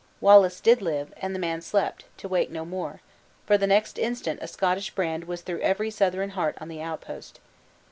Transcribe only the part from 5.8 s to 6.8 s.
Southron heart on